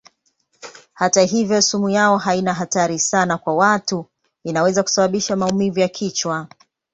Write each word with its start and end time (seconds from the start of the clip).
Hata 0.93 1.21
hivyo 1.21 1.61
sumu 1.61 1.89
yao 1.89 2.17
haina 2.17 2.53
hatari 2.53 2.99
sana 2.99 3.37
kwa 3.37 3.55
watu; 3.55 4.05
inaweza 4.43 4.83
kusababisha 4.83 5.35
maumivu 5.35 5.79
ya 5.79 5.87
kichwa. 5.87 6.47